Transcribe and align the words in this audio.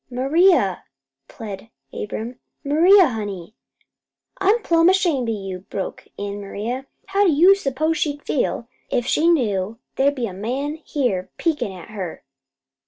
"Maria," 0.09 0.83
pled 1.27 1.69
Abram, 1.93 2.39
"Maria, 2.63 3.07
honey." 3.09 3.53
"I 4.39 4.49
am 4.49 4.63
plumb 4.63 4.89
ashamed 4.89 5.29
of 5.29 5.35
you," 5.35 5.59
broke 5.69 6.07
in 6.17 6.41
Maria. 6.41 6.87
"How 7.09 7.27
d'you 7.27 7.53
s'pose 7.53 7.99
she'd 7.99 8.23
feel 8.23 8.67
if 8.89 9.05
she 9.05 9.27
knew 9.27 9.77
there 9.97 10.11
was 10.11 10.25
a 10.25 10.33
man 10.33 10.77
here 10.77 11.29
peekin' 11.37 11.71
at 11.71 11.89
her? 11.89 12.23